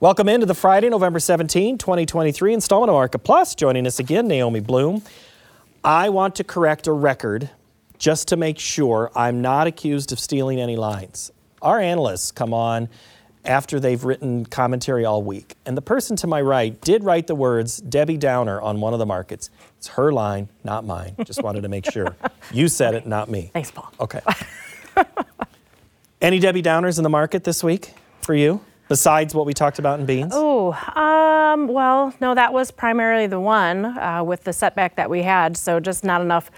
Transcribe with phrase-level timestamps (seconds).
[0.00, 3.54] Welcome into the Friday, November 17, 2023 installment of Market Plus.
[3.54, 5.06] Joining us again, Naomi Blohm.
[5.84, 7.50] I want to correct a record
[7.98, 11.30] just to make sure I'm not accused of stealing any lines.
[11.60, 12.88] Our analysts come on
[13.44, 15.54] after they've written commentary all week.
[15.66, 19.00] And the person to my right did write the words Debbie Downer on one of
[19.00, 19.50] the markets.
[19.76, 21.14] It's her line, not mine.
[21.24, 22.16] Just wanted to make sure.
[22.52, 23.50] You said it, not me.
[23.52, 23.92] Thanks, Paul.
[24.00, 24.20] Okay.
[26.22, 27.92] Any Debbie Downers in the market this week
[28.22, 28.62] for you?
[28.90, 30.32] Besides what we talked about in beans?
[30.34, 35.22] Oh, um, well, no, that was primarily the one uh, with the setback that we
[35.22, 35.56] had.
[35.56, 36.50] So just not enough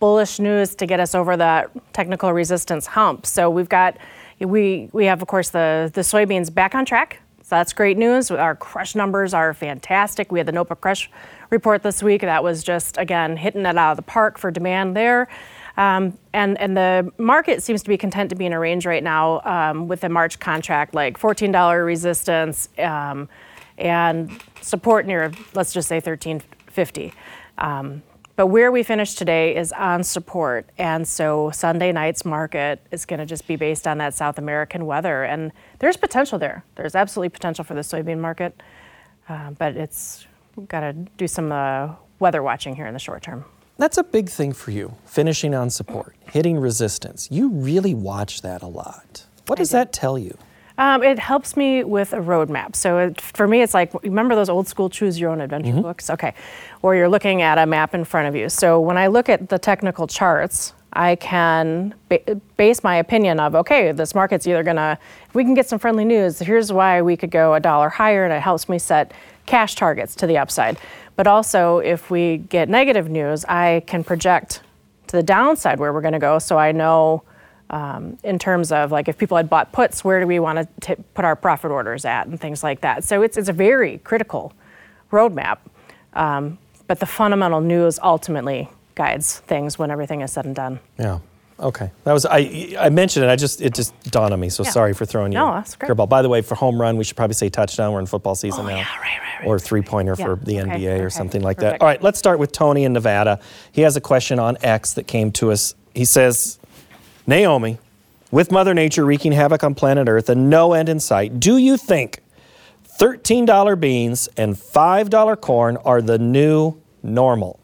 [0.00, 3.26] bullish news to get us over that technical resistance hump.
[3.26, 3.98] So we've got,
[4.40, 7.20] we we have of course the the soybeans back on track.
[7.42, 8.30] So that's great news.
[8.30, 10.32] Our crush numbers are fantastic.
[10.32, 11.10] We had the NOPA crush
[11.50, 12.22] report this week.
[12.22, 15.28] That was just again hitting it out of the park for demand there.
[15.76, 19.02] Um, and, and the market seems to be content to be in a range right
[19.02, 23.28] now um, with the March contract, like $14 resistance um,
[23.76, 27.12] and support near, let's just say 1350.
[27.58, 28.02] Um,
[28.36, 30.68] but where we finish today is on support.
[30.76, 34.86] And so Sunday night's market is going to just be based on that South American
[34.86, 35.22] weather.
[35.22, 36.64] And there's potential there.
[36.74, 38.60] There's absolutely potential for the soybean market.
[39.28, 40.26] Uh, but it's
[40.68, 43.44] got to do some uh, weather watching here in the short term.
[43.76, 47.28] That's a big thing for you, finishing on support, hitting resistance.
[47.30, 49.26] You really watch that a lot.
[49.46, 50.38] What does that tell you?
[50.78, 52.74] Um, it helps me with a roadmap.
[52.74, 55.82] So it, for me, it's like remember those old school choose your own adventure mm-hmm.
[55.82, 56.10] books?
[56.10, 56.34] Okay,
[56.80, 58.48] where you're looking at a map in front of you.
[58.48, 63.54] So when I look at the technical charts, I can ba- base my opinion of
[63.54, 64.98] okay, this market's either gonna,
[65.28, 68.24] if we can get some friendly news, here's why we could go a dollar higher,
[68.24, 69.12] and it helps me set
[69.46, 70.76] cash targets to the upside.
[71.16, 74.62] But also, if we get negative news, I can project
[75.06, 77.22] to the downside where we're going to go so I know
[77.70, 80.96] um, in terms of like if people had bought puts, where do we want to
[81.14, 83.04] put our profit orders at and things like that.
[83.04, 84.52] So it's, it's a very critical
[85.10, 85.58] roadmap.
[86.12, 90.80] Um, but the fundamental news ultimately guides things when everything is said and done.
[90.98, 91.18] Yeah.
[91.58, 92.74] Okay, that was I.
[92.78, 93.28] I mentioned it.
[93.28, 94.48] I just it just dawned on me.
[94.48, 94.70] So yeah.
[94.70, 95.38] sorry for throwing you.
[95.38, 95.90] No, that's great.
[95.90, 96.08] Curveball.
[96.08, 97.92] By the way, for home run, we should probably say touchdown.
[97.92, 98.76] We're in football season oh, now.
[98.76, 100.24] Yeah, right, right, right, or three pointer yeah.
[100.24, 101.78] for the NBA okay, or something like Perfect.
[101.78, 101.80] that.
[101.80, 103.38] All right, let's start with Tony in Nevada.
[103.70, 105.76] He has a question on X that came to us.
[105.94, 106.58] He says,
[107.24, 107.78] Naomi,
[108.32, 111.76] with Mother Nature wreaking havoc on planet Earth and no end in sight, do you
[111.76, 112.20] think
[112.98, 117.60] $13 beans and $5 corn are the new normal?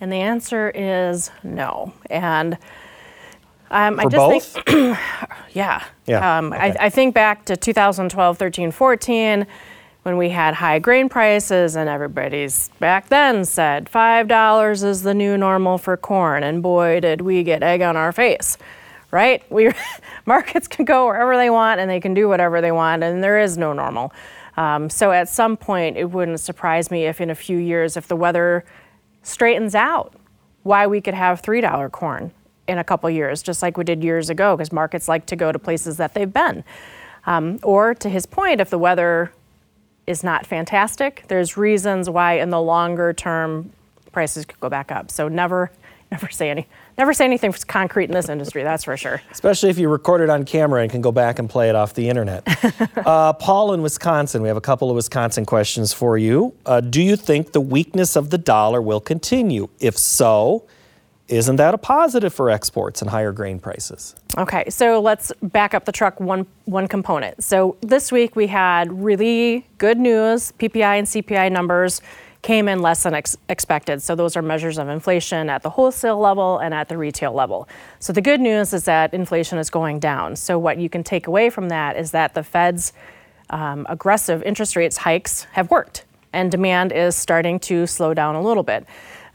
[0.00, 1.92] And the answer is no.
[2.08, 2.56] And
[3.70, 4.44] um, For I just both?
[4.64, 4.66] think,
[5.54, 5.84] yeah.
[6.06, 6.76] Yeah, Um, okay.
[6.78, 9.46] I, I think back to 2012, 13, 14,
[10.04, 15.36] when we had high grain prices, and everybody's back then said $5 is the new
[15.36, 16.44] normal for corn.
[16.44, 18.56] And boy, did we get egg on our face,
[19.10, 19.42] right?
[19.50, 19.72] We,
[20.26, 23.40] markets can go wherever they want and they can do whatever they want, and there
[23.40, 24.12] is no normal.
[24.56, 28.06] Um, so at some point, it wouldn't surprise me if in a few years, if
[28.06, 28.64] the weather
[29.22, 30.14] straightens out,
[30.62, 32.30] why we could have $3 corn
[32.68, 35.52] in a couple years, just like we did years ago, because markets like to go
[35.52, 36.64] to places that they've been.
[37.26, 39.32] Um, or to his point, if the weather
[40.06, 43.72] is not fantastic, there's reasons why in the longer term
[44.12, 45.10] prices could go back up.
[45.10, 45.70] So never,
[46.12, 46.66] never say any,
[46.96, 48.62] never say anything concrete in this industry.
[48.62, 49.20] That's for sure.
[49.30, 51.94] Especially if you record it on camera and can go back and play it off
[51.94, 52.44] the internet.
[53.06, 56.54] uh, Paul in Wisconsin, we have a couple of Wisconsin questions for you.
[56.64, 59.68] Uh, do you think the weakness of the dollar will continue?
[59.80, 60.64] If so,
[61.28, 64.14] isn't that a positive for exports and higher grain prices?
[64.38, 67.42] Okay, so let's back up the truck one one component.
[67.42, 70.52] So this week we had really good news.
[70.58, 72.00] PPI and CPI numbers
[72.42, 74.00] came in less than ex- expected.
[74.00, 77.68] So those are measures of inflation at the wholesale level and at the retail level.
[77.98, 80.36] So the good news is that inflation is going down.
[80.36, 82.92] So what you can take away from that is that the Fed's
[83.50, 88.42] um, aggressive interest rates hikes have worked, and demand is starting to slow down a
[88.42, 88.86] little bit.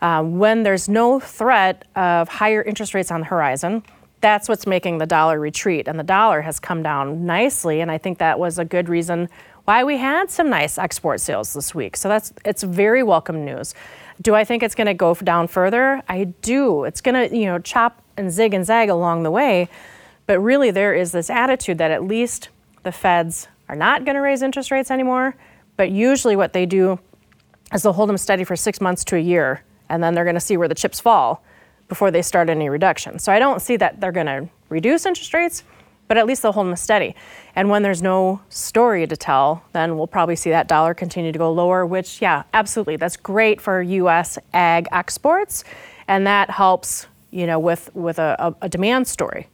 [0.01, 3.83] Uh, when there's no threat of higher interest rates on the horizon,
[4.19, 5.87] that's what's making the dollar retreat.
[5.87, 7.81] And the dollar has come down nicely.
[7.81, 9.29] And I think that was a good reason
[9.65, 11.95] why we had some nice export sales this week.
[11.95, 13.75] So that's it's very welcome news.
[14.21, 16.01] Do I think it's going to go down further?
[16.07, 16.83] I do.
[16.83, 19.69] It's going to, you know, chop and zig and zag along the way.
[20.27, 22.49] But really, there is this attitude that at least
[22.83, 25.35] the feds are not going to raise interest rates anymore.
[25.77, 26.99] But usually, what they do
[27.73, 30.35] is they'll hold them steady for six months to a year and then they're going
[30.35, 31.43] to see where the chips fall
[31.89, 33.19] before they start any reduction.
[33.19, 35.63] So I don't see that they're going to reduce interest rates,
[36.07, 37.13] but at least they'll hold them steady.
[37.55, 41.37] And when there's no story to tell, then we'll probably see that dollar continue to
[41.37, 44.39] go lower, which, yeah, absolutely, that's great for U.S.
[44.53, 45.65] ag exports,
[46.07, 49.47] and that helps, you know, with with a, a, a demand story.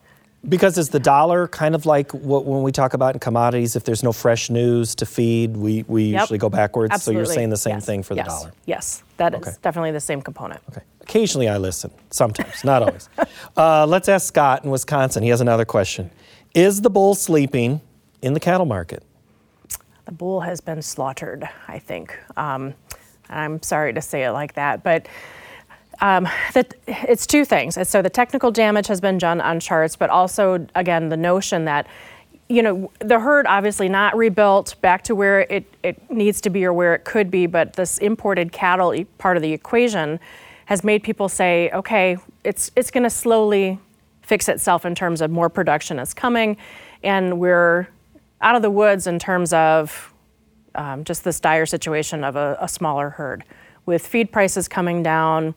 [0.49, 3.83] Because is the dollar kind of like what when we talk about in commodities, if
[3.83, 6.21] there's no fresh news to feed, we, we Yep.
[6.21, 6.93] usually go backwards.
[6.93, 7.25] Absolutely.
[7.25, 7.85] So you're saying the same Yes.
[7.85, 8.27] thing for the Yes.
[8.27, 8.51] dollar.
[8.65, 9.51] Yes, that is Okay.
[9.61, 10.61] definitely the same component.
[10.71, 10.81] Okay.
[11.01, 13.09] Occasionally I listen, sometimes, not always.
[13.57, 15.23] Uh, let's ask Scott in Wisconsin.
[15.23, 16.11] He has another question.
[16.53, 17.81] Is the bull sleeping
[18.21, 19.03] in the cattle market?
[20.05, 22.17] The bull has been slaughtered, I think.
[22.37, 22.73] Um,
[23.29, 25.07] I'm sorry to say it like that, but
[25.99, 27.77] um, that it's two things.
[27.87, 31.87] So the technical damage has been done on charts, but also again the notion that
[32.49, 36.65] you know the herd obviously not rebuilt back to where it, it needs to be
[36.65, 40.19] or where it could be, but this imported cattle part of the equation
[40.65, 43.79] has made people say, okay, it's it's going to slowly
[44.21, 46.57] fix itself in terms of more production is coming,
[47.03, 47.87] and we're
[48.41, 50.13] out of the woods in terms of
[50.75, 53.43] um, just this dire situation of a, a smaller herd.
[53.85, 55.55] With feed prices coming down,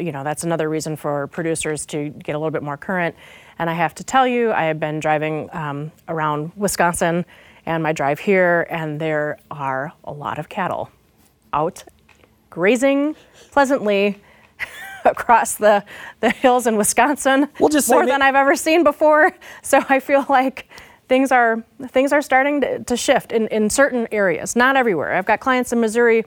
[0.00, 3.14] you know, that's another reason for producers to get a little bit more current.
[3.58, 7.24] And I have to tell you, I have been driving um, around Wisconsin
[7.66, 10.90] and my drive here, and there are a lot of cattle
[11.52, 11.84] out
[12.50, 13.14] grazing
[13.50, 14.20] pleasantly
[15.04, 15.84] across the,
[16.20, 17.48] the hills in Wisconsin.
[17.60, 19.32] We'll just more than I've ever seen before.
[19.62, 20.68] So I feel like
[21.08, 25.14] things are things are starting to, to shift in, in certain areas, not everywhere.
[25.14, 26.24] I've got clients in Missouri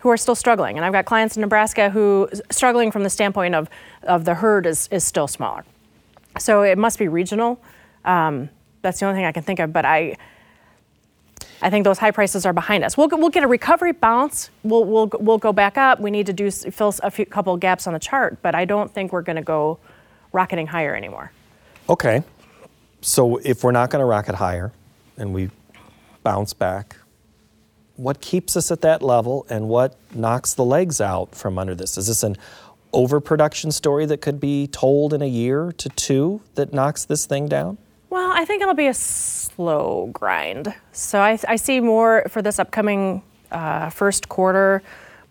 [0.00, 3.54] who are still struggling, and I've got clients in Nebraska who struggling from the standpoint
[3.54, 3.68] of,
[4.04, 5.64] of the herd is, is still smaller.
[6.38, 7.60] So it must be regional.
[8.04, 8.48] Um,
[8.82, 9.72] that's the only thing I can think of.
[9.72, 10.16] But I,
[11.60, 12.96] I think those high prices are behind us.
[12.96, 14.50] We'll, we'll get a recovery bounce.
[14.62, 16.00] We'll, we'll, we'll go back up.
[16.00, 18.92] We need to do fill a few couple gaps on the chart, but I don't
[18.92, 19.78] think we're going to go
[20.32, 21.32] rocketing higher anymore.
[21.88, 22.22] Okay.
[23.00, 24.72] So if we're not going to rocket higher
[25.16, 25.50] and we
[26.22, 26.96] bounce back,
[27.98, 31.98] what keeps us at that level and what knocks the legs out from under this?
[31.98, 32.36] Is this an
[32.92, 37.48] overproduction story that could be told in a year to two that knocks this thing
[37.48, 37.76] down?
[38.08, 40.72] Well, I think it'll be a slow grind.
[40.92, 44.80] So I, I see more for this upcoming uh, first quarter,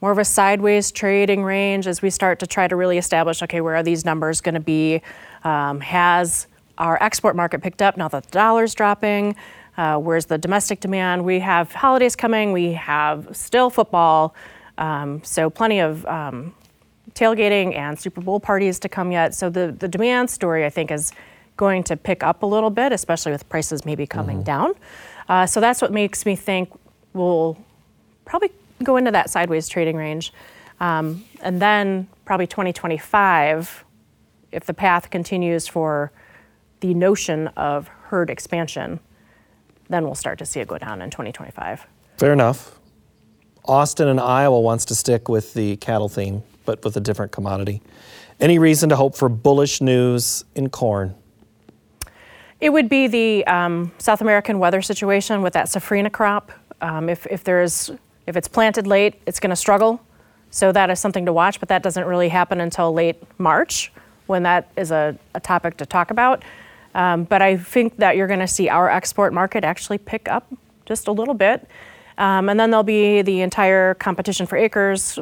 [0.01, 3.61] more of a sideways trading range as we start to try to really establish okay,
[3.61, 5.01] where are these numbers going to be?
[5.45, 6.47] Um, has
[6.77, 9.37] our export market picked up now that the dollar's dropping?
[9.77, 11.23] Uh, where's the domestic demand?
[11.23, 14.33] We have holidays coming, we have still football,
[14.77, 16.55] um, so plenty of um,
[17.13, 19.35] tailgating and Super Bowl parties to come yet.
[19.35, 21.11] So the, the demand story, I think, is
[21.57, 24.73] going to pick up a little bit, especially with prices maybe coming down.
[25.29, 26.69] Uh, so that's what makes me think
[27.13, 27.57] we'll
[28.25, 28.51] probably
[28.83, 30.31] go into that sideways trading range.
[30.79, 33.83] Um, and then probably 2025,
[34.51, 36.11] if the path continues for
[36.79, 38.99] the notion of herd expansion,
[39.89, 41.85] then we'll start to see it go down in 2025.
[42.17, 42.79] Fair enough.
[43.65, 47.81] Austin and Iowa wants to stick with the cattle theme, but with a different commodity.
[48.39, 51.15] Any reason to hope for bullish news in corn?
[52.59, 56.51] It would be the um, South American weather situation with that safrinha crop.
[56.81, 57.91] Um, if, if there's
[58.25, 60.01] if it's planted late, it's going to struggle.
[60.51, 63.91] So that is something to watch, but that doesn't really happen until late March
[64.27, 66.43] when that is a, a topic to talk about.
[66.97, 70.51] Um, but I think that you're going to see our export market actually pick up
[70.85, 71.67] just a little bit.
[72.17, 75.19] Um, and then there'll be the entire competition for acres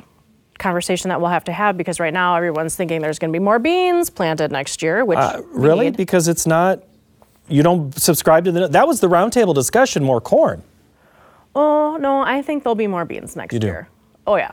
[0.58, 3.44] conversation that we'll have to have because right now everyone's thinking there's going to be
[3.44, 5.92] more beans planted next year, which Uh, really?
[5.92, 6.82] Because it's not.
[7.50, 8.68] You don't subscribe to the.
[8.70, 10.04] That was the roundtable discussion.
[10.04, 10.64] More corn
[11.58, 13.68] Oh, no, I think there'll be more beans next You do?
[13.68, 13.88] year.
[14.26, 14.52] Oh, yeah.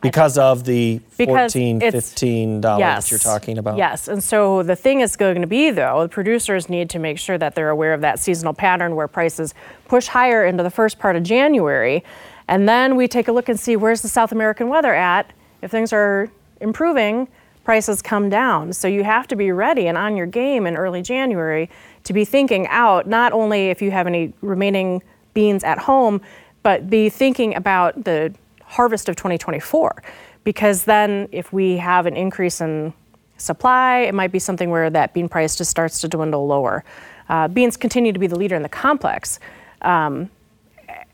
[0.00, 3.04] Because of the Because 14 it's- 15 dollars yes.
[3.04, 3.76] that you're talking about.
[3.78, 4.08] Yes.
[4.08, 7.36] And so the thing is going to be, though, the producers need to make sure
[7.38, 9.54] that they're aware of that seasonal pattern where prices
[9.88, 12.04] push higher into the first part of January.
[12.46, 15.32] And then we take a look and see where's the South American weather at.
[15.62, 17.28] If things are improving,
[17.64, 18.72] prices come down.
[18.72, 21.68] So you have to be ready and on your game in early January
[22.04, 25.02] to be thinking out not only if you have any remaining
[25.34, 26.20] beans at home,
[26.62, 28.32] but be thinking about the
[28.68, 30.02] harvest of 2024.
[30.44, 32.92] Because then if we have an increase in
[33.38, 36.84] supply, it might be something where that bean price just starts to dwindle lower.
[37.28, 39.40] Uh, beans continue to be the leader in the complex.
[39.82, 40.30] Um,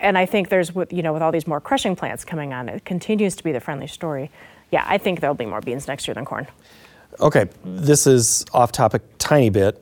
[0.00, 2.68] and I think there's, with, you know, with all these more crushing plants coming on,
[2.68, 4.30] it continues to be the friendly story.
[4.70, 6.46] Yeah, I think there'll be more beans next year than corn.
[7.20, 9.80] Okay, this is off topic, tiny bit.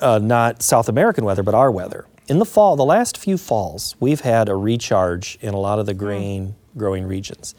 [0.00, 2.06] Uh, not South American weather, but our weather.
[2.28, 5.86] In the fall, the last few falls, we've had a recharge in a lot of
[5.86, 7.54] the grain growing regions.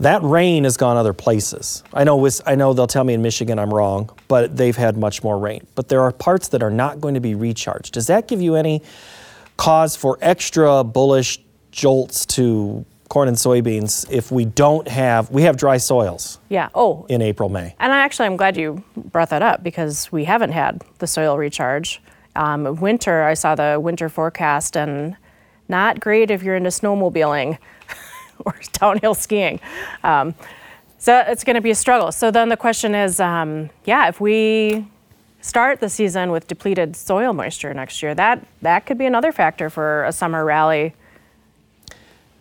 [0.00, 1.82] That rain has gone other places.
[1.94, 5.24] I know, I know they'll tell me in Michigan I'm wrong, but they've had much
[5.24, 5.66] more rain.
[5.74, 7.94] But there are parts that are not going to be recharged.
[7.94, 8.82] Does that give you any
[9.56, 15.56] cause for extra bullish jolts to corn and soybeans if we don't have we have
[15.56, 16.68] dry soils Yeah.
[16.74, 17.74] Oh, in April May.
[17.78, 21.38] And I actually, I'm glad you brought that up because we haven't had the soil
[21.38, 22.02] recharge.
[22.34, 25.16] Um, winter, I saw the winter forecast, and
[25.68, 27.58] not great if you're into snowmobiling
[28.44, 29.60] or downhill skiing.
[30.02, 30.34] Um,
[30.98, 32.10] so it's going to be a struggle.
[32.12, 34.86] So then the question is, um, yeah, if we
[35.40, 39.70] start the season with depleted soil moisture next year, that that could be another factor
[39.70, 40.94] for a summer rally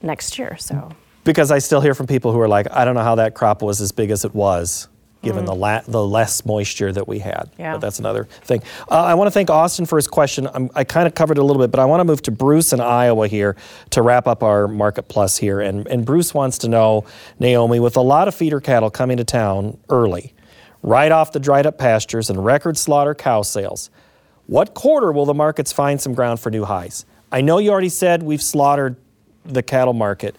[0.02, 0.58] next year.
[0.58, 0.92] So
[1.24, 3.62] Because I still hear from people who are like, I don't know how that crop
[3.62, 4.88] was as big as it was,
[5.26, 7.50] given the la- the less moisture that we had.
[7.58, 7.74] Yeah.
[7.74, 8.62] But that's another thing.
[8.90, 10.48] Uh, I want to thank Austin for his question.
[10.54, 12.32] I'm, I kind of covered it a little bit, but I want to move to
[12.32, 13.58] Bruce in Iowa here
[13.90, 15.60] to wrap up our Market Plus here.
[15.60, 17.06] And, and Bruce wants to know,
[17.40, 20.34] Naomi, with a lot of feeder cattle coming to town early,
[20.84, 23.90] right off the dried up pastures and record slaughter cow sales,
[24.48, 27.06] what quarter will the markets find some ground for new highs?
[27.32, 28.96] I know you already said we've slaughtered
[29.44, 30.36] the cattle market.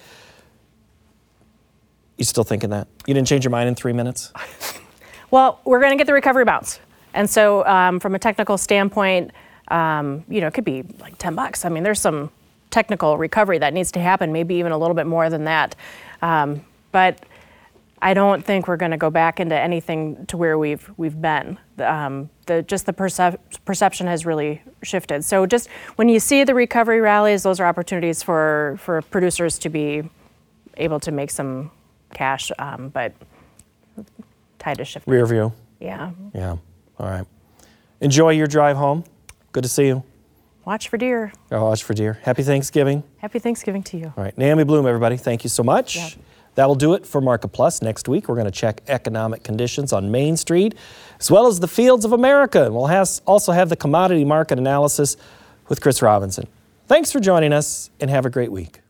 [2.16, 2.88] You still thinking that?
[3.06, 4.32] You didn't change your mind in three minutes?
[5.30, 6.78] Well, we're going to get the recovery bounce.
[7.12, 9.32] And so, um, from a technical standpoint,
[9.68, 11.64] um, you know, it could be like 10 bucks.
[11.64, 12.30] I mean, there's some
[12.70, 15.74] technical recovery that needs to happen, maybe even a little bit more than that.
[16.22, 17.24] Um, but
[18.00, 21.58] I don't think we're going to go back into anything to where we've we've been.
[21.78, 25.24] Um, the just the percep- perception has really shifted.
[25.24, 29.68] So just when you see the recovery rallies, those are opportunities for for producers to
[29.70, 30.08] be
[30.76, 31.70] able to make some
[32.16, 32.50] cash.
[32.58, 33.12] Um, but
[34.58, 35.12] tide is shifting.
[35.12, 35.52] Rear view.
[35.78, 36.10] Yeah.
[36.34, 36.56] Yeah.
[36.98, 37.26] All right.
[38.00, 39.04] Enjoy your drive home.
[39.52, 40.02] Good to see you.
[40.64, 41.32] Watch for deer.
[41.50, 42.18] Go watch for deer.
[42.22, 43.04] Happy Thanksgiving.
[43.18, 44.12] Happy Thanksgiving to you.
[44.16, 44.36] All right.
[44.36, 46.18] Naomi Blohm, everybody, thank you so much.
[46.56, 47.82] That will do it for Market Plus.
[47.82, 50.74] Next week, we're going to check economic conditions on Main Street,
[51.20, 52.64] as well as the fields of America.
[52.64, 55.16] And we'll has, also have the commodity market analysis
[55.68, 56.48] with Chris Robinson.
[56.86, 58.80] Thanks for joining us, and have a great week.